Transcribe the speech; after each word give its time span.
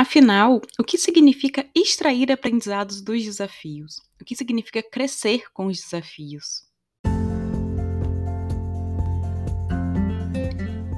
Afinal, 0.00 0.60
o 0.78 0.84
que 0.84 0.96
significa 0.96 1.66
extrair 1.74 2.30
aprendizados 2.30 3.02
dos 3.02 3.24
desafios? 3.24 3.96
O 4.20 4.24
que 4.24 4.36
significa 4.36 4.80
crescer 4.80 5.50
com 5.52 5.66
os 5.66 5.78
desafios? 5.78 6.62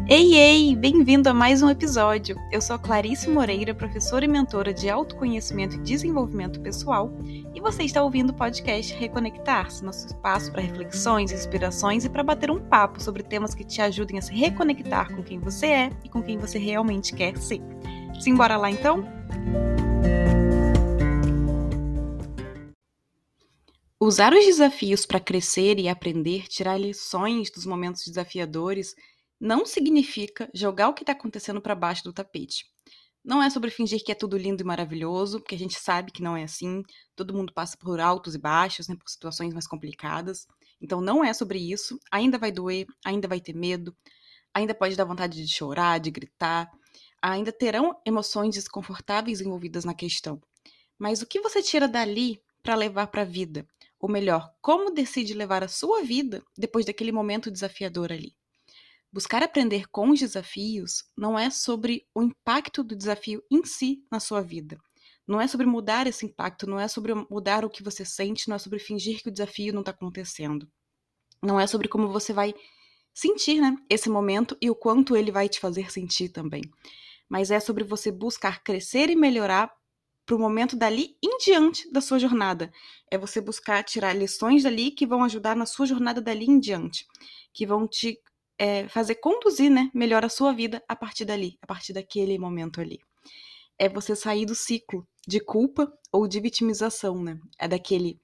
Ei, 0.06 0.34
ei! 0.34 0.76
Bem-vindo 0.76 1.30
a 1.30 1.32
mais 1.32 1.62
um 1.62 1.70
episódio. 1.70 2.36
Eu 2.52 2.60
sou 2.60 2.78
Clarice 2.78 3.30
Moreira, 3.30 3.74
professora 3.74 4.26
e 4.26 4.28
mentora 4.28 4.74
de 4.74 4.90
autoconhecimento 4.90 5.76
e 5.76 5.80
desenvolvimento 5.80 6.60
pessoal, 6.60 7.10
e 7.54 7.58
você 7.58 7.84
está 7.84 8.02
ouvindo 8.02 8.30
o 8.30 8.36
podcast 8.36 8.92
Reconectar-se, 8.92 9.82
nosso 9.82 10.08
espaço 10.08 10.52
para 10.52 10.60
reflexões, 10.60 11.32
inspirações 11.32 12.04
e 12.04 12.10
para 12.10 12.22
bater 12.22 12.50
um 12.50 12.60
papo 12.60 13.02
sobre 13.02 13.22
temas 13.22 13.54
que 13.54 13.64
te 13.64 13.80
ajudem 13.80 14.18
a 14.18 14.22
se 14.22 14.34
reconectar 14.34 15.10
com 15.16 15.22
quem 15.22 15.38
você 15.38 15.66
é 15.68 15.90
e 16.04 16.08
com 16.10 16.22
quem 16.22 16.36
você 16.36 16.58
realmente 16.58 17.14
quer 17.14 17.38
ser. 17.38 17.62
Simbora 18.20 18.58
lá 18.58 18.70
então? 18.70 19.02
Usar 23.98 24.34
os 24.34 24.44
desafios 24.44 25.06
para 25.06 25.18
crescer 25.18 25.78
e 25.78 25.88
aprender, 25.88 26.46
tirar 26.46 26.76
lições 26.76 27.50
dos 27.50 27.64
momentos 27.64 28.04
desafiadores 28.06 28.94
não 29.40 29.64
significa 29.64 30.50
jogar 30.52 30.88
o 30.88 30.94
que 30.94 31.02
está 31.02 31.12
acontecendo 31.12 31.62
para 31.62 31.74
baixo 31.74 32.04
do 32.04 32.12
tapete. 32.12 32.66
Não 33.24 33.42
é 33.42 33.48
sobre 33.48 33.70
fingir 33.70 34.04
que 34.04 34.12
é 34.12 34.14
tudo 34.14 34.36
lindo 34.36 34.62
e 34.62 34.66
maravilhoso, 34.66 35.40
porque 35.40 35.54
a 35.54 35.58
gente 35.58 35.78
sabe 35.78 36.12
que 36.12 36.22
não 36.22 36.36
é 36.36 36.42
assim. 36.42 36.82
Todo 37.16 37.32
mundo 37.34 37.54
passa 37.54 37.76
por 37.78 38.00
altos 38.00 38.34
e 38.34 38.38
baixos, 38.38 38.86
né, 38.86 38.96
por 38.96 39.08
situações 39.08 39.54
mais 39.54 39.66
complicadas. 39.66 40.46
Então 40.80 41.00
não 41.00 41.24
é 41.24 41.32
sobre 41.32 41.58
isso. 41.58 41.98
Ainda 42.10 42.36
vai 42.36 42.52
doer, 42.52 42.86
ainda 43.02 43.26
vai 43.26 43.40
ter 43.40 43.54
medo, 43.54 43.96
ainda 44.52 44.74
pode 44.74 44.94
dar 44.94 45.04
vontade 45.04 45.42
de 45.42 45.50
chorar, 45.50 45.98
de 45.98 46.10
gritar, 46.10 46.70
ainda 47.22 47.52
terão 47.52 47.96
emoções 48.04 48.54
desconfortáveis 48.54 49.40
envolvidas 49.40 49.84
na 49.84 49.94
questão. 49.94 50.40
Mas 50.98 51.22
o 51.22 51.26
que 51.26 51.40
você 51.40 51.62
tira 51.62 51.88
dali 51.88 52.42
para 52.62 52.74
levar 52.74 53.06
para 53.08 53.22
a 53.22 53.24
vida? 53.24 53.66
Ou 53.98 54.08
melhor, 54.08 54.50
como 54.60 54.90
decide 54.90 55.34
levar 55.34 55.62
a 55.62 55.68
sua 55.68 56.02
vida 56.02 56.42
depois 56.56 56.86
daquele 56.86 57.12
momento 57.12 57.50
desafiador 57.50 58.12
ali? 58.12 58.34
Buscar 59.12 59.42
aprender 59.42 59.88
com 59.88 60.10
os 60.10 60.20
desafios 60.20 61.04
não 61.16 61.38
é 61.38 61.50
sobre 61.50 62.06
o 62.14 62.22
impacto 62.22 62.84
do 62.84 62.94
desafio 62.94 63.42
em 63.50 63.64
si 63.64 64.04
na 64.10 64.20
sua 64.20 64.40
vida. 64.40 64.78
Não 65.26 65.40
é 65.40 65.46
sobre 65.46 65.66
mudar 65.66 66.06
esse 66.06 66.26
impacto, 66.26 66.66
não 66.66 66.78
é 66.78 66.86
sobre 66.88 67.12
mudar 67.28 67.64
o 67.64 67.70
que 67.70 67.82
você 67.82 68.04
sente, 68.04 68.48
não 68.48 68.56
é 68.56 68.58
sobre 68.58 68.78
fingir 68.78 69.22
que 69.22 69.28
o 69.28 69.32
desafio 69.32 69.72
não 69.72 69.80
está 69.80 69.90
acontecendo. 69.90 70.68
Não 71.42 71.58
é 71.58 71.66
sobre 71.66 71.88
como 71.88 72.08
você 72.08 72.32
vai 72.32 72.54
sentir 73.12 73.60
né, 73.60 73.76
esse 73.88 74.08
momento 74.08 74.56
e 74.60 74.70
o 74.70 74.74
quanto 74.74 75.16
ele 75.16 75.32
vai 75.32 75.48
te 75.48 75.58
fazer 75.58 75.90
sentir 75.90 76.28
também. 76.28 76.62
Mas 77.30 77.50
é 77.50 77.60
sobre 77.60 77.84
você 77.84 78.10
buscar 78.12 78.62
crescer 78.62 79.08
e 79.08 79.16
melhorar 79.16 79.72
para 80.26 80.36
o 80.36 80.38
momento 80.38 80.76
dali 80.76 81.16
em 81.22 81.38
diante 81.38 81.90
da 81.90 82.00
sua 82.00 82.18
jornada. 82.18 82.70
É 83.10 83.16
você 83.16 83.40
buscar 83.40 83.82
tirar 83.84 84.12
lições 84.12 84.64
dali 84.64 84.90
que 84.90 85.06
vão 85.06 85.24
ajudar 85.24 85.56
na 85.56 85.64
sua 85.66 85.86
jornada 85.86 86.20
dali 86.20 86.44
em 86.44 86.60
diante, 86.60 87.06
que 87.52 87.66
vão 87.66 87.88
te 87.88 88.20
é, 88.58 88.86
fazer 88.88 89.14
conduzir 89.16 89.70
né, 89.70 89.90
melhor 89.94 90.24
a 90.24 90.28
sua 90.28 90.52
vida 90.52 90.82
a 90.86 90.94
partir 90.94 91.24
dali, 91.24 91.58
a 91.62 91.66
partir 91.66 91.92
daquele 91.92 92.38
momento 92.38 92.80
ali. 92.80 93.00
É 93.78 93.88
você 93.88 94.14
sair 94.14 94.44
do 94.44 94.54
ciclo 94.54 95.06
de 95.26 95.40
culpa 95.40 95.90
ou 96.12 96.28
de 96.28 96.38
vitimização, 96.40 97.22
né? 97.22 97.38
É 97.58 97.66
daquele. 97.66 98.20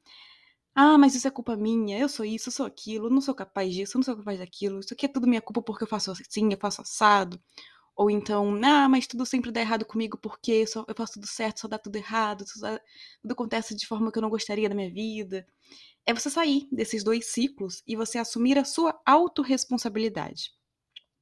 Ah, 0.75 0.99
mas 0.99 1.15
isso 1.15 1.27
é 1.27 1.31
culpa 1.31 1.57
minha, 1.57 1.99
eu 1.99 2.09
sou 2.09 2.25
isso, 2.25 2.49
eu 2.51 2.53
sou 2.53 2.67
aquilo, 2.67 3.07
eu 3.07 3.11
não 3.11 3.21
sou 3.23 3.35
capaz 3.35 3.73
disso, 3.75 3.97
eu 3.97 4.01
não 4.01 4.05
sou 4.05 4.17
capaz 4.17 4.39
daquilo, 4.39 4.81
isso 4.81 4.93
aqui 4.93 5.07
é 5.07 5.09
tudo 5.09 5.27
minha 5.27 5.41
culpa 5.41 5.63
porque 5.63 5.85
eu 5.85 5.89
faço 5.89 6.11
assim, 6.13 6.53
eu 6.53 6.59
faço 6.59 6.83
assado. 6.83 7.41
Ou 7.97 8.11
então, 8.11 8.61
ah, 8.63 8.89
mas 8.89 9.07
tudo 9.07 9.25
sempre 9.25 9.51
dá 9.51 9.61
errado 9.61 9.87
comigo 9.87 10.19
porque 10.19 10.53
eu, 10.53 10.67
só, 10.67 10.85
eu 10.87 10.95
faço 10.95 11.15
tudo 11.15 11.27
certo, 11.27 11.61
só 11.61 11.69
dá 11.69 11.79
tudo 11.79 11.97
errado, 11.97 12.45
tudo, 12.45 12.79
tudo 13.23 13.33
acontece 13.33 13.75
de 13.75 13.87
forma 13.87 14.13
que 14.13 14.19
eu 14.19 14.23
não 14.23 14.29
gostaria 14.31 14.69
na 14.69 14.75
minha 14.75 14.93
vida 14.93 15.47
é 16.07 16.15
você 16.15 16.31
sair 16.31 16.69
desses 16.71 17.03
dois 17.03 17.27
ciclos 17.27 17.83
e 17.87 17.97
você 17.97 18.19
assumir 18.19 18.57
a 18.57 18.65
sua 18.65 18.99
autorresponsabilidade. 19.05 20.53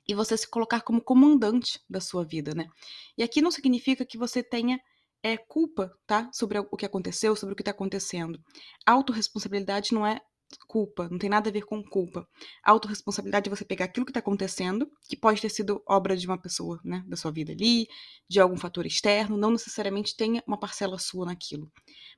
E 0.07 0.15
você 0.15 0.37
se 0.37 0.47
colocar 0.47 0.83
como 0.83 1.01
comandante 1.01 1.81
da 1.89 1.99
sua 1.99 2.23
vida, 2.23 2.55
né? 2.55 2.69
E 3.17 3.23
aqui 3.23 3.41
não 3.41 3.51
significa 3.51 4.05
que 4.05 4.19
você 4.19 4.43
tenha 4.43 4.79
é, 5.23 5.39
culpa, 5.39 5.91
tá? 6.07 6.29
Sobre 6.31 6.59
o 6.59 6.77
que 6.77 6.85
aconteceu, 6.85 7.35
sobre 7.35 7.55
o 7.55 7.57
que 7.57 7.63
está 7.63 7.71
acontecendo. 7.71 8.39
Autorresponsabilidade 8.85 9.95
não 9.95 10.07
é 10.07 10.21
culpa, 10.67 11.09
não 11.11 11.19
tem 11.19 11.31
nada 11.31 11.49
a 11.49 11.53
ver 11.53 11.63
com 11.63 11.83
culpa. 11.83 12.29
Autorresponsabilidade 12.63 13.49
é 13.49 13.55
você 13.55 13.65
pegar 13.65 13.87
aquilo 13.87 14.07
que 14.07 14.11
está 14.11 14.21
acontecendo, 14.21 14.91
que 15.09 15.17
pode 15.17 15.41
ter 15.41 15.49
sido 15.49 15.83
obra 15.87 16.17
de 16.17 16.27
uma 16.27 16.39
pessoa, 16.39 16.81
né, 16.85 17.05
da 17.07 17.17
sua 17.17 17.31
vida 17.31 17.53
ali, 17.53 17.89
de 18.29 18.41
algum 18.41 18.57
fator 18.57 18.87
externo, 18.87 19.37
não 19.37 19.51
necessariamente 19.51 20.17
tenha 20.17 20.43
uma 20.47 20.59
parcela 20.59 20.99
sua 20.99 21.27
naquilo. 21.27 21.71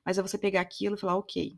Mas 0.05 0.17
é 0.17 0.21
você 0.21 0.37
pegar 0.37 0.61
aquilo 0.61 0.95
e 0.95 0.99
falar, 0.99 1.17
ok, 1.17 1.57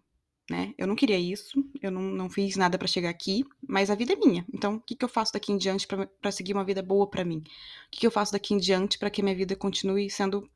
né? 0.49 0.73
Eu 0.77 0.87
não 0.87 0.95
queria 0.95 1.19
isso, 1.19 1.63
eu 1.81 1.91
não, 1.91 2.01
não 2.01 2.29
fiz 2.29 2.55
nada 2.55 2.77
para 2.77 2.87
chegar 2.87 3.09
aqui, 3.09 3.45
mas 3.67 3.89
a 3.89 3.95
vida 3.95 4.13
é 4.13 4.15
minha. 4.15 4.45
Então, 4.53 4.75
o 4.75 4.81
que, 4.81 4.95
que 4.95 5.05
eu 5.05 5.09
faço 5.09 5.33
daqui 5.33 5.51
em 5.51 5.57
diante 5.57 5.87
para 5.87 6.31
seguir 6.31 6.53
uma 6.53 6.63
vida 6.63 6.81
boa 6.81 7.07
para 7.07 7.23
mim? 7.23 7.37
O 7.37 7.91
que, 7.91 7.99
que 7.99 8.07
eu 8.07 8.11
faço 8.11 8.31
daqui 8.31 8.53
em 8.53 8.57
diante 8.57 8.97
para 8.97 9.09
que 9.09 9.21
minha 9.21 9.35
vida 9.35 9.55
continue 9.55 10.09
sendo 10.09 10.49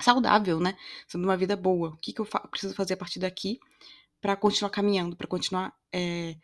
saudável, 0.00 0.58
né? 0.58 0.76
Sendo 1.06 1.24
uma 1.24 1.36
vida 1.36 1.56
boa. 1.56 1.90
O 1.90 1.96
que, 1.96 2.12
que 2.12 2.20
eu 2.20 2.24
fa 2.24 2.40
preciso 2.40 2.74
fazer 2.74 2.94
a 2.94 2.96
partir 2.96 3.20
daqui 3.20 3.60
para 4.20 4.36
continuar 4.36 4.70
caminhando, 4.70 5.16
para 5.16 5.26
continuar 5.26 5.72
é, 5.92 6.36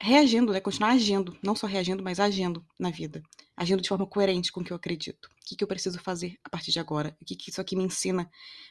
reagindo, 0.00 0.52
né? 0.52 0.60
Continuar 0.60 0.90
agindo, 0.90 1.36
não 1.42 1.54
só 1.54 1.66
reagindo, 1.66 2.02
mas 2.02 2.20
agindo 2.20 2.64
na 2.78 2.90
vida, 2.90 3.22
agindo 3.56 3.82
de 3.82 3.88
forma 3.88 4.06
coerente 4.06 4.52
com 4.52 4.60
o 4.60 4.64
que 4.64 4.72
eu 4.72 4.76
acredito. 4.76 5.26
O 5.26 5.46
que, 5.46 5.56
que 5.56 5.64
eu 5.64 5.68
preciso 5.68 5.98
fazer 5.98 6.38
a 6.44 6.48
partir 6.48 6.70
de 6.70 6.78
agora? 6.78 7.16
O 7.20 7.24
que, 7.24 7.34
que 7.34 7.50
isso 7.50 7.60
aqui 7.60 7.76
me 7.76 7.84
ensina? 7.84 8.22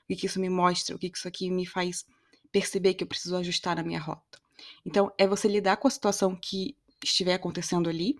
O 0.03 0.07
que, 0.07 0.15
que 0.15 0.25
isso 0.25 0.39
me 0.39 0.49
mostra? 0.49 0.95
O 0.95 0.99
que, 0.99 1.09
que 1.09 1.17
isso 1.17 1.27
aqui 1.27 1.51
me 1.51 1.65
faz 1.65 2.05
perceber 2.51 2.93
que 2.93 3.03
eu 3.03 3.07
preciso 3.07 3.35
ajustar 3.37 3.75
na 3.75 3.83
minha 3.83 3.99
rota. 3.99 4.39
Então, 4.85 5.11
é 5.17 5.27
você 5.27 5.47
lidar 5.47 5.77
com 5.77 5.87
a 5.87 5.91
situação 5.91 6.35
que 6.35 6.75
estiver 7.03 7.33
acontecendo 7.33 7.89
ali, 7.89 8.15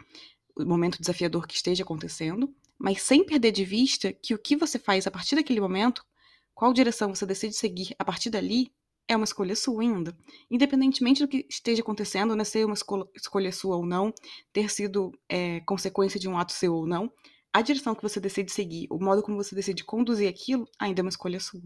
o 0.56 0.66
momento 0.66 1.00
desafiador 1.00 1.48
que 1.48 1.56
esteja 1.56 1.84
acontecendo, 1.84 2.54
mas 2.78 3.02
sem 3.02 3.26
perder 3.26 3.52
de 3.52 3.66
vista 3.66 4.14
que 4.14 4.34
o 4.34 4.40
que 4.40 4.56
você 4.56 4.80
faz 4.80 5.06
a 5.06 5.12
partir 5.12 5.36
daquele 5.36 5.60
momento, 5.60 6.06
qual 6.54 6.74
direção 6.74 7.14
você 7.14 7.26
decide 7.26 7.56
seguir 7.56 7.96
a 7.98 8.06
partir 8.06 8.30
dali, 8.30 8.72
é 9.10 9.16
uma 9.16 9.26
escolha 9.26 9.56
sua 9.56 9.82
ainda. 9.82 10.16
Independentemente 10.52 11.22
do 11.22 11.28
que 11.28 11.46
esteja 11.50 11.82
acontecendo, 11.82 12.36
né, 12.36 12.44
ser 12.44 12.64
uma 12.64 12.76
escolha 13.16 13.52
sua 13.52 13.76
ou 13.76 13.86
não, 13.86 14.14
ter 14.54 14.70
sido 14.70 15.12
é, 15.28 15.60
consequência 15.62 16.20
de 16.20 16.30
um 16.30 16.38
ato 16.38 16.54
seu 16.54 16.76
ou 16.76 16.86
não, 16.86 17.12
a 17.52 17.64
direção 17.64 17.96
que 17.96 18.04
você 18.04 18.20
decide 18.20 18.52
seguir, 18.52 18.88
o 18.92 19.00
modo 19.00 19.24
como 19.24 19.36
você 19.36 19.56
decide 19.56 19.84
conduzir 19.84 20.30
aquilo, 20.30 20.68
ainda 20.78 21.02
é 21.02 21.04
uma 21.04 21.10
escolha 21.10 21.40
sua. 21.40 21.64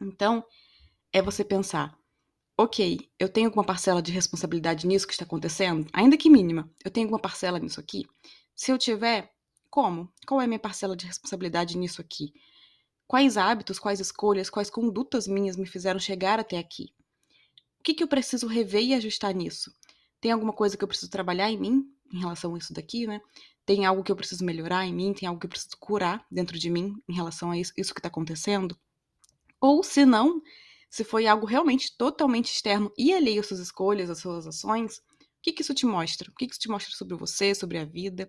Então, 0.00 0.42
é 1.12 1.20
você 1.20 1.44
pensar: 1.44 1.94
ok, 2.56 2.98
eu 3.18 3.28
tenho 3.28 3.48
alguma 3.48 3.64
parcela 3.64 4.00
de 4.00 4.10
responsabilidade 4.10 4.86
nisso 4.86 5.06
que 5.06 5.12
está 5.12 5.26
acontecendo, 5.26 5.86
ainda 5.92 6.16
que 6.16 6.30
mínima, 6.30 6.70
eu 6.82 6.90
tenho 6.90 7.06
alguma 7.06 7.20
parcela 7.20 7.58
nisso 7.58 7.78
aqui? 7.78 8.06
Se 8.54 8.72
eu 8.72 8.78
tiver, 8.78 9.30
como? 9.68 10.10
Qual 10.26 10.40
é 10.40 10.44
a 10.44 10.48
minha 10.48 10.58
parcela 10.58 10.96
de 10.96 11.04
responsabilidade 11.04 11.76
nisso 11.76 12.00
aqui? 12.00 12.32
Quais 13.06 13.36
hábitos, 13.36 13.78
quais 13.78 14.00
escolhas, 14.00 14.50
quais 14.50 14.68
condutas 14.68 15.28
minhas 15.28 15.56
me 15.56 15.66
fizeram 15.66 16.00
chegar 16.00 16.40
até 16.40 16.58
aqui? 16.58 16.92
O 17.78 17.82
que, 17.84 17.94
que 17.94 18.02
eu 18.02 18.08
preciso 18.08 18.48
rever 18.48 18.82
e 18.82 18.94
ajustar 18.94 19.32
nisso? 19.32 19.72
Tem 20.20 20.32
alguma 20.32 20.52
coisa 20.52 20.76
que 20.76 20.82
eu 20.82 20.88
preciso 20.88 21.10
trabalhar 21.10 21.50
em 21.50 21.58
mim 21.58 21.88
em 22.12 22.18
relação 22.18 22.54
a 22.54 22.58
isso 22.58 22.72
daqui, 22.72 23.06
né? 23.06 23.20
Tem 23.64 23.84
algo 23.84 24.02
que 24.02 24.10
eu 24.10 24.16
preciso 24.16 24.44
melhorar 24.44 24.86
em 24.86 24.94
mim? 24.94 25.12
Tem 25.12 25.28
algo 25.28 25.40
que 25.40 25.46
eu 25.46 25.50
preciso 25.50 25.76
curar 25.78 26.24
dentro 26.30 26.58
de 26.58 26.68
mim 26.68 27.00
em 27.08 27.14
relação 27.14 27.50
a 27.50 27.58
isso, 27.58 27.72
isso 27.76 27.94
que 27.94 28.00
está 28.00 28.08
acontecendo? 28.08 28.76
Ou, 29.60 29.82
se 29.82 30.04
não, 30.04 30.42
se 30.90 31.04
foi 31.04 31.26
algo 31.26 31.46
realmente 31.46 31.96
totalmente 31.96 32.46
externo 32.46 32.92
e 32.96 33.12
alheio 33.12 33.40
às 33.40 33.46
suas 33.46 33.60
escolhas, 33.60 34.10
às 34.10 34.18
suas 34.18 34.46
ações, 34.46 34.98
o 34.98 35.02
que, 35.42 35.52
que 35.52 35.62
isso 35.62 35.74
te 35.74 35.86
mostra? 35.86 36.30
O 36.30 36.34
que, 36.34 36.46
que 36.46 36.52
isso 36.52 36.60
te 36.60 36.68
mostra 36.68 36.92
sobre 36.94 37.16
você, 37.16 37.54
sobre 37.54 37.78
a 37.78 37.84
vida? 37.84 38.28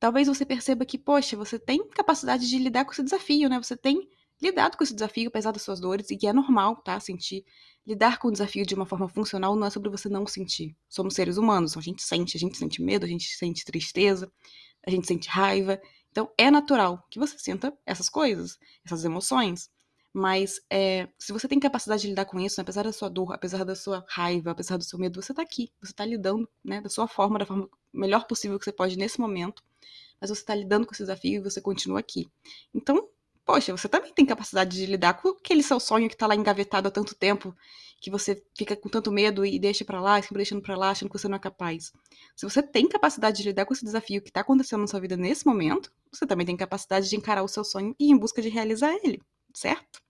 Talvez 0.00 0.26
você 0.26 0.46
perceba 0.46 0.86
que, 0.86 0.98
poxa, 0.98 1.36
você 1.36 1.58
tem 1.58 1.86
capacidade 1.90 2.48
de 2.48 2.58
lidar 2.58 2.86
com 2.86 2.92
esse 2.92 3.02
desafio, 3.02 3.50
né? 3.50 3.58
Você 3.62 3.76
tem 3.76 4.08
lidado 4.40 4.76
com 4.76 4.82
esse 4.82 4.94
desafio, 4.94 5.28
apesar 5.28 5.52
das 5.52 5.60
suas 5.60 5.78
dores, 5.78 6.10
e 6.10 6.16
que 6.16 6.26
é 6.26 6.32
normal, 6.32 6.76
tá? 6.76 6.98
Sentir. 6.98 7.44
Lidar 7.86 8.18
com 8.18 8.28
o 8.28 8.32
desafio 8.32 8.64
de 8.64 8.74
uma 8.74 8.86
forma 8.86 9.08
funcional 9.08 9.54
não 9.54 9.66
é 9.66 9.70
sobre 9.70 9.90
você 9.90 10.08
não 10.08 10.26
sentir. 10.26 10.74
Somos 10.88 11.14
seres 11.14 11.36
humanos, 11.36 11.76
a 11.76 11.80
gente 11.82 12.02
sente, 12.02 12.34
a 12.36 12.40
gente 12.40 12.56
sente 12.56 12.82
medo, 12.82 13.04
a 13.04 13.08
gente 13.08 13.26
sente 13.36 13.62
tristeza, 13.62 14.32
a 14.86 14.90
gente 14.90 15.06
sente 15.06 15.28
raiva. 15.28 15.78
Então 16.10 16.30
é 16.38 16.50
natural 16.50 17.06
que 17.10 17.18
você 17.18 17.38
sinta 17.38 17.76
essas 17.84 18.08
coisas, 18.08 18.58
essas 18.84 19.04
emoções. 19.04 19.70
Mas 20.12 20.60
é, 20.68 21.08
se 21.18 21.32
você 21.32 21.46
tem 21.46 21.60
capacidade 21.60 22.02
de 22.02 22.08
lidar 22.08 22.24
com 22.24 22.40
isso, 22.40 22.58
né, 22.58 22.62
apesar 22.62 22.82
da 22.82 22.92
sua 22.92 23.08
dor, 23.08 23.32
apesar 23.32 23.64
da 23.64 23.76
sua 23.76 24.04
raiva, 24.08 24.50
apesar 24.50 24.76
do 24.76 24.84
seu 24.84 24.98
medo, 24.98 25.22
você 25.22 25.32
tá 25.32 25.42
aqui. 25.42 25.72
Você 25.80 25.92
tá 25.92 26.04
lidando, 26.04 26.48
né, 26.64 26.80
da 26.80 26.88
sua 26.88 27.06
forma, 27.06 27.38
da 27.38 27.46
forma 27.46 27.68
melhor 27.92 28.26
possível 28.26 28.58
que 28.58 28.64
você 28.64 28.72
pode 28.72 28.96
nesse 28.96 29.20
momento. 29.20 29.62
Mas 30.20 30.30
você 30.30 30.44
tá 30.44 30.54
lidando 30.54 30.86
com 30.86 30.92
esse 30.92 31.02
desafio 31.02 31.40
e 31.40 31.42
você 31.42 31.60
continua 31.60 32.00
aqui. 32.00 32.28
Então, 32.74 33.08
poxa, 33.44 33.76
você 33.76 33.88
também 33.88 34.12
tem 34.12 34.26
capacidade 34.26 34.76
de 34.76 34.86
lidar 34.86 35.14
com 35.14 35.28
aquele 35.30 35.62
seu 35.62 35.80
sonho 35.80 36.08
que 36.08 36.16
tá 36.16 36.26
lá 36.26 36.34
engavetado 36.34 36.88
há 36.88 36.90
tanto 36.90 37.14
tempo, 37.14 37.54
que 38.00 38.10
você 38.10 38.42
fica 38.56 38.74
com 38.76 38.88
tanto 38.88 39.12
medo 39.12 39.44
e 39.44 39.58
deixa 39.58 39.84
para 39.84 40.00
lá, 40.00 40.20
sempre 40.20 40.38
deixando 40.38 40.62
para 40.62 40.76
lá, 40.76 40.90
achando 40.90 41.08
que 41.08 41.18
você 41.18 41.28
não 41.28 41.36
é 41.36 41.40
capaz. 41.40 41.92
Se 42.34 42.44
você 42.44 42.62
tem 42.62 42.88
capacidade 42.88 43.38
de 43.38 43.48
lidar 43.48 43.66
com 43.66 43.74
esse 43.74 43.84
desafio 43.84 44.22
que 44.22 44.32
tá 44.32 44.40
acontecendo 44.40 44.80
na 44.80 44.86
sua 44.86 45.00
vida 45.00 45.16
nesse 45.16 45.46
momento, 45.46 45.92
você 46.12 46.26
também 46.26 46.46
tem 46.46 46.56
capacidade 46.56 47.08
de 47.08 47.16
encarar 47.16 47.42
o 47.42 47.48
seu 47.48 47.64
sonho 47.64 47.94
e 47.98 48.06
ir 48.06 48.10
em 48.10 48.18
busca 48.18 48.40
de 48.40 48.48
realizar 48.48 48.94
ele, 49.02 49.20
certo? 49.54 50.00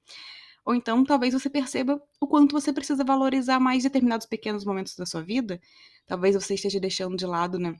Ou 0.64 0.75
então, 0.75 1.04
talvez 1.04 1.34
você 1.34 1.48
perceba 1.50 2.00
o 2.20 2.26
quanto 2.26 2.52
você 2.52 2.72
precisa 2.72 3.04
valorizar 3.04 3.58
mais 3.58 3.82
determinados 3.82 4.26
pequenos 4.26 4.64
momentos 4.64 4.94
da 4.94 5.06
sua 5.06 5.22
vida. 5.22 5.60
Talvez 6.06 6.34
você 6.34 6.54
esteja 6.54 6.78
deixando 6.78 7.16
de 7.16 7.26
lado, 7.26 7.58
né, 7.58 7.75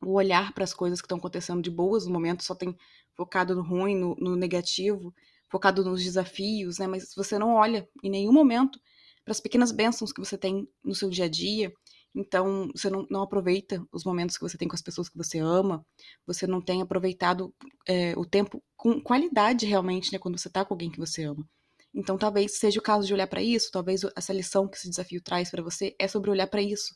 o 0.00 0.12
olhar 0.12 0.52
para 0.52 0.64
as 0.64 0.72
coisas 0.72 1.00
que 1.00 1.06
estão 1.06 1.18
acontecendo 1.18 1.62
de 1.62 1.70
boas 1.70 2.06
no 2.06 2.12
momento, 2.12 2.44
só 2.44 2.54
tem 2.54 2.76
focado 3.14 3.54
no 3.54 3.62
ruim, 3.62 3.96
no, 3.96 4.14
no 4.16 4.36
negativo, 4.36 5.14
focado 5.48 5.84
nos 5.84 6.02
desafios, 6.02 6.78
né? 6.78 6.86
Mas 6.86 7.14
você 7.14 7.38
não 7.38 7.54
olha 7.54 7.88
em 8.02 8.10
nenhum 8.10 8.32
momento 8.32 8.78
para 9.24 9.32
as 9.32 9.40
pequenas 9.40 9.72
bênçãos 9.72 10.12
que 10.12 10.20
você 10.20 10.38
tem 10.38 10.68
no 10.84 10.94
seu 10.94 11.10
dia 11.10 11.24
a 11.24 11.28
dia. 11.28 11.72
Então, 12.14 12.70
você 12.74 12.90
não, 12.90 13.06
não, 13.10 13.22
aproveita 13.22 13.84
os 13.92 14.04
momentos 14.04 14.36
que 14.36 14.42
você 14.42 14.58
tem 14.58 14.66
com 14.66 14.74
as 14.74 14.82
pessoas 14.82 15.08
que 15.08 15.16
você 15.16 15.38
ama, 15.38 15.84
você 16.26 16.46
não 16.46 16.60
tem 16.60 16.82
aproveitado 16.82 17.54
é, 17.86 18.14
o 18.16 18.24
tempo 18.24 18.62
com 18.76 19.00
qualidade 19.00 19.66
realmente, 19.66 20.12
né? 20.12 20.18
Quando 20.18 20.38
você 20.38 20.48
está 20.48 20.64
com 20.64 20.74
alguém 20.74 20.90
que 20.90 20.98
você 20.98 21.24
ama. 21.24 21.46
Então, 21.94 22.18
talvez 22.18 22.58
seja 22.58 22.80
o 22.80 22.82
caso 22.82 23.06
de 23.06 23.14
olhar 23.14 23.26
para 23.26 23.42
isso, 23.42 23.70
talvez 23.70 24.02
essa 24.16 24.32
lição 24.32 24.68
que 24.68 24.76
esse 24.76 24.88
desafio 24.88 25.22
traz 25.22 25.50
para 25.50 25.62
você 25.62 25.94
é 25.98 26.08
sobre 26.08 26.30
olhar 26.30 26.46
para 26.46 26.62
isso 26.62 26.94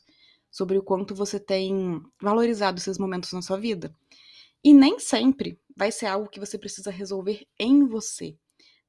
sobre 0.53 0.77
o 0.77 0.83
quanto 0.83 1.15
você 1.15 1.39
tem 1.39 1.99
valorizado 2.21 2.77
esses 2.77 2.99
momentos 2.99 3.33
na 3.33 3.41
sua 3.41 3.57
vida. 3.59 3.93
E 4.63 4.71
nem 4.71 4.99
sempre 4.99 5.59
vai 5.75 5.91
ser 5.91 6.05
algo 6.05 6.29
que 6.29 6.39
você 6.39 6.59
precisa 6.59 6.91
resolver 6.91 7.47
em 7.59 7.87
você. 7.87 8.37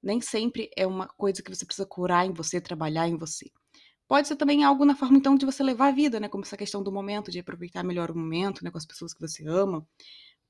Nem 0.02 0.20
sempre 0.20 0.70
é 0.76 0.86
uma 0.86 1.08
coisa 1.08 1.42
que 1.42 1.52
você 1.52 1.64
precisa 1.64 1.86
curar 1.86 2.26
em 2.26 2.34
você, 2.34 2.60
trabalhar 2.60 3.08
em 3.08 3.16
você. 3.16 3.50
Pode 4.14 4.28
ser 4.28 4.36
também 4.36 4.62
algo 4.62 4.84
na 4.84 4.94
forma, 4.94 5.18
então, 5.18 5.34
de 5.34 5.44
você 5.44 5.60
levar 5.60 5.88
a 5.88 5.90
vida, 5.90 6.20
né? 6.20 6.28
Como 6.28 6.44
essa 6.44 6.56
questão 6.56 6.80
do 6.80 6.92
momento, 6.92 7.32
de 7.32 7.40
aproveitar 7.40 7.82
melhor 7.82 8.12
o 8.12 8.16
momento, 8.16 8.62
né? 8.62 8.70
Com 8.70 8.78
as 8.78 8.86
pessoas 8.86 9.12
que 9.12 9.20
você 9.20 9.44
ama. 9.44 9.84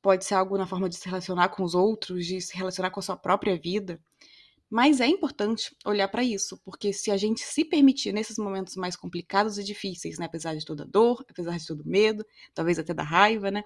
Pode 0.02 0.26
ser 0.26 0.34
algo 0.34 0.58
na 0.58 0.66
forma 0.66 0.86
de 0.86 0.96
se 0.96 1.06
relacionar 1.08 1.48
com 1.48 1.62
os 1.62 1.74
outros, 1.74 2.26
de 2.26 2.42
se 2.42 2.54
relacionar 2.54 2.90
com 2.90 3.00
a 3.00 3.02
sua 3.02 3.16
própria 3.16 3.58
vida. 3.58 3.98
Mas 4.68 5.00
é 5.00 5.06
importante 5.06 5.74
olhar 5.82 6.08
para 6.08 6.22
isso, 6.22 6.60
porque 6.62 6.92
se 6.92 7.10
a 7.10 7.16
gente 7.16 7.40
se 7.40 7.64
permitir 7.64 8.12
nesses 8.12 8.36
momentos 8.36 8.76
mais 8.76 8.96
complicados 8.96 9.56
e 9.56 9.64
difíceis, 9.64 10.18
né, 10.18 10.26
apesar 10.26 10.54
de 10.54 10.62
toda 10.62 10.84
dor, 10.84 11.24
apesar 11.26 11.56
de 11.56 11.66
todo 11.66 11.82
medo, 11.86 12.22
talvez 12.52 12.78
até 12.78 12.92
da 12.92 13.02
raiva, 13.02 13.50
né, 13.50 13.64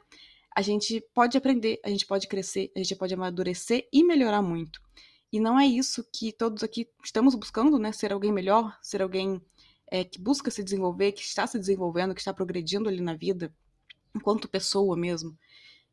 a 0.54 0.62
gente 0.62 1.04
pode 1.12 1.36
aprender, 1.36 1.80
a 1.84 1.88
gente 1.88 2.06
pode 2.06 2.28
crescer, 2.28 2.70
a 2.76 2.78
gente 2.78 2.94
pode 2.94 3.14
amadurecer 3.14 3.88
e 3.92 4.04
melhorar 4.04 4.42
muito. 4.42 4.80
E 5.32 5.40
não 5.40 5.58
é 5.58 5.66
isso 5.66 6.06
que 6.12 6.32
todos 6.32 6.62
aqui 6.62 6.88
estamos 7.04 7.34
buscando, 7.34 7.80
né, 7.80 7.90
ser 7.90 8.12
alguém 8.12 8.30
melhor, 8.30 8.78
ser 8.80 9.02
alguém 9.02 9.42
é, 9.90 10.05
que 10.05 10.20
busca 10.20 10.50
se 10.50 10.62
desenvolver, 10.62 11.12
que 11.12 11.23
está 11.23 11.46
se 11.46 11.58
desenvolvendo, 11.58 12.14
que 12.14 12.20
está 12.20 12.32
progredindo 12.32 12.88
ali 12.88 13.00
na 13.00 13.14
vida, 13.14 13.52
enquanto 14.14 14.49
pessoa 14.49 14.96
mesmo. 14.96 15.37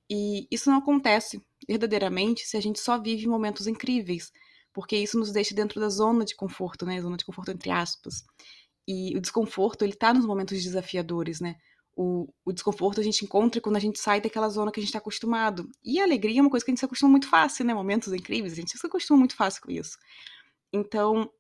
E 0.10 0.48
isso 0.52 0.70
não 0.70 0.78
acontece 0.78 1.42
verdadeiramente 1.68 2.46
se 2.46 2.56
a 2.58 2.62
gente 2.62 2.80
só 2.80 3.00
vive 3.00 3.28
momentos 3.28 3.68
incríveis, 3.68 4.32
porque 4.72 4.96
isso 4.96 5.18
nos 5.18 5.32
deixa 5.32 5.56
dentro 5.56 5.80
da 5.80 5.90
zona 5.90 6.26
de 6.26 6.36
conforto, 6.36 6.86
né? 6.86 7.02
Zona 7.02 7.18
de 7.18 7.26
conforto 7.26 7.52
entre 7.52 7.72
aspas. 7.72 8.24
E 8.88 9.16
o 9.18 9.22
desconforto, 9.22 9.84
ele 9.84 9.94
tá 9.94 10.14
nos 10.14 10.26
momentos 10.26 10.62
desafiadores, 10.62 11.40
né? 11.40 11.56
O, 11.96 12.28
o 12.44 12.52
desconforto 12.52 13.00
a 13.00 13.04
gente 13.04 13.24
encontra 13.24 13.62
quando 13.62 13.78
a 13.78 13.80
gente 13.80 13.98
sai 13.98 14.20
daquela 14.20 14.50
zona 14.50 14.72
que 14.72 14.80
a 14.80 14.82
gente 14.82 14.90
está 14.90 15.00
acostumado. 15.00 15.70
E 15.84 16.00
a 16.00 16.04
alegria 16.04 16.40
é 16.40 16.42
uma 16.42 16.50
coisa 16.50 16.64
que 16.64 16.70
a 16.70 16.74
gente 16.74 16.80
se 16.80 16.86
acostuma 16.86 17.10
muito 17.12 17.28
fácil, 17.28 17.66
né? 17.66 17.74
Momentos 17.74 18.14
incríveis, 18.14 18.54
a 18.54 18.58
gente 18.58 18.78
se 18.78 18.86
acostuma 18.86 19.18
muito 19.18 19.36
fácil 19.36 19.62
com 19.62 19.72
isso. 19.72 19.98
Então, 20.72 21.32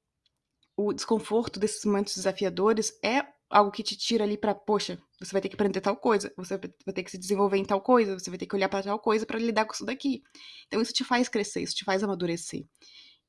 o 0.77 0.93
desconforto 0.93 1.59
desses 1.59 1.83
momentos 1.85 2.15
desafiadores 2.15 2.97
é 3.03 3.25
algo 3.49 3.71
que 3.71 3.83
te 3.83 3.95
tira 3.95 4.23
ali 4.23 4.37
para, 4.37 4.53
poxa, 4.53 4.99
você 5.19 5.31
vai 5.31 5.41
ter 5.41 5.49
que 5.49 5.55
aprender 5.55 5.79
tal 5.79 5.95
coisa, 5.95 6.33
você 6.35 6.57
vai 6.85 6.93
ter 6.93 7.03
que 7.03 7.11
se 7.11 7.17
desenvolver 7.17 7.57
em 7.57 7.65
tal 7.65 7.79
coisa, 7.79 8.17
você 8.17 8.29
vai 8.29 8.37
ter 8.37 8.45
que 8.45 8.55
olhar 8.55 8.67
para 8.67 8.83
tal 8.83 8.99
coisa 8.99 9.25
para 9.25 9.39
lidar 9.39 9.65
com 9.65 9.73
isso 9.73 9.85
daqui. 9.85 10.23
Então 10.67 10.81
isso 10.81 10.93
te 10.93 11.03
faz 11.03 11.29
crescer, 11.29 11.61
isso 11.61 11.75
te 11.75 11.85
faz 11.85 12.03
amadurecer. 12.03 12.65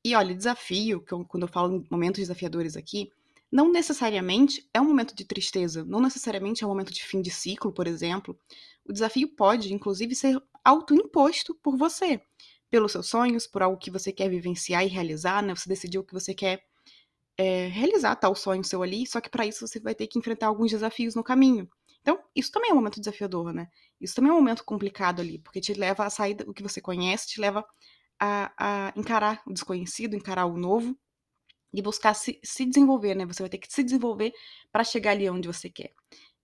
E 0.03 0.15
olha, 0.15 0.35
desafio, 0.35 1.01
que 1.01 1.13
eu, 1.13 1.25
quando 1.25 1.43
eu 1.43 1.47
falo 1.47 1.85
momentos 1.89 2.19
desafiadores 2.19 2.75
aqui, 2.75 3.09
não 3.51 3.71
necessariamente 3.71 4.67
é 4.73 4.81
um 4.81 4.85
momento 4.85 5.15
de 5.15 5.23
tristeza, 5.23 5.85
não 5.85 6.01
necessariamente 6.01 6.63
é 6.63 6.67
um 6.67 6.69
momento 6.69 6.93
de 6.93 7.03
fim 7.03 7.21
de 7.21 7.31
ciclo, 7.31 7.71
por 7.71 7.87
exemplo. 7.87 8.37
O 8.85 8.91
desafio 8.91 9.29
pode, 9.29 9.73
inclusive, 9.73 10.15
ser 10.15 10.41
autoimposto 10.63 11.55
por 11.55 11.77
você, 11.77 12.21
pelos 12.69 12.91
seus 12.91 13.07
sonhos, 13.07 13.47
por 13.47 13.63
algo 13.63 13.77
que 13.77 13.89
você 13.89 14.11
quer 14.11 14.29
vivenciar 14.29 14.85
e 14.85 14.89
realizar, 14.89 15.41
né? 15.41 15.55
Você 15.55 15.69
decidiu 15.69 16.03
que 16.03 16.13
você 16.13 16.33
quer 16.33 16.61
é, 17.37 17.67
realizar 17.67 18.15
tal 18.15 18.35
sonho 18.35 18.63
seu 18.63 18.81
ali, 18.83 19.05
só 19.05 19.21
que 19.21 19.29
para 19.29 19.45
isso 19.45 19.67
você 19.67 19.79
vai 19.79 19.95
ter 19.95 20.07
que 20.07 20.17
enfrentar 20.19 20.47
alguns 20.47 20.71
desafios 20.71 21.15
no 21.15 21.23
caminho. 21.23 21.69
Então, 22.01 22.19
isso 22.35 22.51
também 22.51 22.71
é 22.71 22.73
um 22.73 22.77
momento 22.77 22.99
desafiador, 22.99 23.53
né? 23.53 23.67
Isso 23.99 24.15
também 24.15 24.31
é 24.31 24.33
um 24.33 24.37
momento 24.37 24.63
complicado 24.63 25.21
ali, 25.21 25.39
porque 25.39 25.59
te 25.59 25.73
leva 25.73 26.05
a 26.05 26.09
sair 26.09 26.35
do 26.35 26.53
que 26.53 26.63
você 26.63 26.81
conhece, 26.81 27.27
te 27.27 27.41
leva 27.41 27.65
a, 28.19 28.53
a 28.57 28.93
encarar 28.95 29.41
o 29.45 29.53
desconhecido, 29.53 30.15
encarar 30.15 30.45
o 30.45 30.57
novo 30.57 30.97
e 31.73 31.81
buscar 31.81 32.13
se, 32.13 32.39
se 32.43 32.65
desenvolver, 32.65 33.15
né? 33.15 33.25
Você 33.25 33.43
vai 33.43 33.49
ter 33.49 33.57
que 33.57 33.71
se 33.71 33.83
desenvolver 33.83 34.31
para 34.71 34.83
chegar 34.83 35.11
ali 35.11 35.29
onde 35.29 35.47
você 35.47 35.69
quer. 35.69 35.93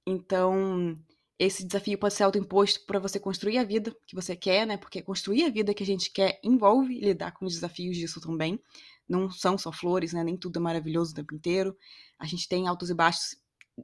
Então, 0.05 0.97
esse 1.45 1.65
desafio 1.65 1.97
pode 1.97 2.13
ser 2.13 2.23
autoimposto 2.23 2.85
para 2.85 2.99
você 2.99 3.19
construir 3.19 3.57
a 3.57 3.63
vida 3.63 3.95
que 4.07 4.15
você 4.15 4.35
quer, 4.35 4.65
né? 4.65 4.77
Porque 4.77 5.01
construir 5.01 5.43
a 5.43 5.49
vida 5.49 5.73
que 5.73 5.83
a 5.83 5.85
gente 5.85 6.11
quer 6.11 6.39
envolve 6.43 6.99
lidar 6.99 7.31
com 7.31 7.45
os 7.45 7.53
desafios 7.53 7.97
disso 7.97 8.21
também. 8.21 8.59
Não 9.07 9.29
são 9.29 9.57
só 9.57 9.71
flores, 9.71 10.13
né? 10.13 10.23
Nem 10.23 10.37
tudo 10.37 10.57
é 10.57 10.61
maravilhoso 10.61 11.11
o 11.11 11.15
tempo 11.15 11.35
inteiro. 11.35 11.77
A 12.17 12.25
gente 12.25 12.47
tem 12.47 12.67
altos 12.67 12.89
e 12.89 12.93
baixos. 12.93 13.35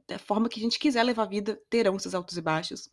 Da 0.08 0.18
forma 0.18 0.48
que 0.48 0.58
a 0.58 0.62
gente 0.62 0.78
quiser 0.78 1.02
levar 1.02 1.24
a 1.24 1.26
vida, 1.26 1.60
terão 1.68 1.96
esses 1.96 2.14
altos 2.14 2.36
e 2.36 2.40
baixos. 2.40 2.88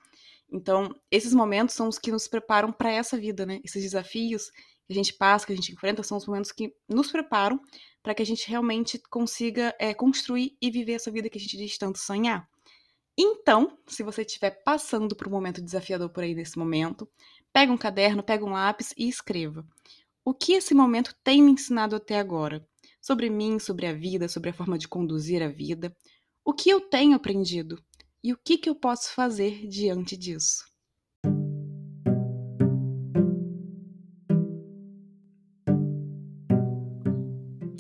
Então, 0.52 0.94
esses 1.10 1.34
momentos 1.34 1.76
são 1.76 1.88
os 1.88 1.98
que 1.98 2.12
nos 2.12 2.28
preparam 2.28 2.72
para 2.72 2.92
essa 2.92 3.18
vida, 3.18 3.46
né? 3.46 3.62
Esses 3.64 3.84
desafios 3.84 4.50
que 4.86 4.94
a 4.94 4.96
gente 4.96 5.14
passa, 5.14 5.46
que 5.46 5.54
a 5.54 5.56
gente 5.56 5.72
enfrenta, 5.72 6.04
são 6.04 6.18
os 6.18 6.26
momentos 6.26 6.52
que 6.52 6.74
nos 6.90 7.12
preparam 7.12 7.60
para 8.02 8.16
que 8.16 8.22
a 8.22 8.26
gente 8.26 8.50
realmente 8.50 9.00
consiga 9.10 9.76
é, 9.80 9.94
construir 9.94 10.58
e 10.62 10.72
viver 10.72 10.94
essa 10.94 11.12
vida 11.12 11.30
que 11.30 11.38
a 11.38 11.42
gente 11.42 11.58
diz 11.58 11.78
tanto 11.78 12.00
sonhar. 12.00 12.50
Então, 13.18 13.78
se 13.88 14.04
você 14.04 14.22
estiver 14.22 14.52
passando 14.64 15.16
por 15.16 15.28
um 15.28 15.32
momento 15.32 15.62
desafiador 15.62 16.10
por 16.10 16.24
aí 16.24 16.36
nesse 16.36 16.58
momento, 16.58 17.10
pega 17.52 17.72
um 17.72 17.78
caderno, 17.78 18.22
pega 18.22 18.46
um 18.46 18.52
lápis 18.52 18.94
e 18.96 19.10
escreva. 19.10 19.66
O 20.24 20.34
que 20.34 20.54
esse 20.54 20.74
momento 20.74 21.16
tem 21.24 21.42
me 21.42 21.52
ensinado 21.52 21.96
até 21.96 22.20
agora? 22.20 22.68
Sobre 23.02 23.30
mim, 23.30 23.58
sobre 23.58 23.88
a 23.88 23.94
vida, 23.94 24.28
sobre 24.28 24.52
a 24.52 24.54
forma 24.54 24.78
de 24.78 24.88
conduzir 24.88 25.42
a 25.42 25.48
vida. 25.48 25.96
O 26.46 26.54
que 26.54 26.70
eu 26.70 26.82
tenho 26.82 27.16
aprendido? 27.16 27.84
E 28.24 28.34
o 28.34 28.38
que, 28.38 28.58
que 28.58 28.70
eu 28.70 28.76
posso 28.76 29.14
fazer 29.14 29.68
diante 29.68 30.16
disso? 30.16 30.66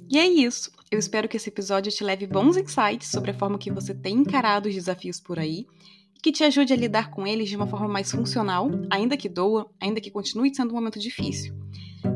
E 0.09 0.17
é 0.17 0.25
isso. 0.25 0.71
Eu 0.89 0.99
espero 0.99 1.27
que 1.27 1.35
esse 1.35 1.49
episódio 1.49 1.91
te 1.91 2.03
leve 2.03 2.25
bons 2.25 2.55
insights 2.55 3.09
sobre 3.09 3.31
a 3.31 3.33
forma 3.33 3.57
que 3.57 3.71
você 3.71 3.93
tem 3.93 4.15
encarado 4.15 4.69
os 4.69 4.75
desafios 4.75 5.19
por 5.19 5.37
aí 5.37 5.67
e 6.15 6.19
que 6.21 6.31
te 6.31 6.43
ajude 6.43 6.71
a 6.71 6.77
lidar 6.77 7.11
com 7.11 7.27
eles 7.27 7.49
de 7.49 7.57
uma 7.57 7.67
forma 7.67 7.87
mais 7.89 8.09
funcional, 8.11 8.69
ainda 8.89 9.17
que 9.17 9.27
doa, 9.27 9.69
ainda 9.81 9.99
que 9.99 10.09
continue 10.09 10.53
sendo 10.55 10.71
um 10.71 10.75
momento 10.75 10.99
difícil. 10.99 11.53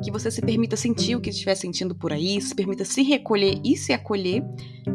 Que 0.04 0.12
você 0.12 0.32
se 0.32 0.42
permita 0.42 0.78
sentir 0.78 1.16
o 1.16 1.22
que 1.22 1.30
estiver 1.30 1.56
sentindo 1.56 1.94
por 1.94 2.14
aí, 2.14 2.40
se 2.40 2.56
permita 2.56 2.86
se 2.86 3.02
recolher 3.02 3.60
e 3.64 3.76
se 3.76 3.92
acolher, 3.92 4.42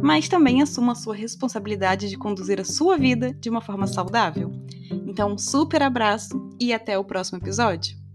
mas 0.02 0.28
também 0.28 0.62
assuma 0.62 0.92
a 0.92 0.96
sua 0.96 1.14
responsabilidade 1.14 2.08
de 2.08 2.16
conduzir 2.16 2.60
a 2.60 2.64
sua 2.64 2.96
vida 2.96 3.34
de 3.34 3.50
uma 3.50 3.60
forma 3.60 3.86
saudável. 3.86 4.50
Então, 5.06 5.34
um 5.34 5.38
super 5.38 5.82
abraço 5.82 6.48
e 6.58 6.72
até 6.72 6.98
o 6.98 7.04
próximo 7.04 7.38
episódio! 7.38 8.05